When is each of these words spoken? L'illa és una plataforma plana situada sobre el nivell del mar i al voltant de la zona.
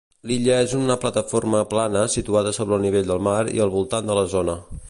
L'illa 0.29 0.55
és 0.67 0.71
una 0.77 0.95
plataforma 1.03 1.61
plana 1.75 2.03
situada 2.15 2.57
sobre 2.61 2.79
el 2.81 2.85
nivell 2.89 3.13
del 3.15 3.25
mar 3.31 3.39
i 3.59 3.65
al 3.67 3.75
voltant 3.79 4.11
de 4.13 4.21
la 4.23 4.29
zona. 4.37 4.63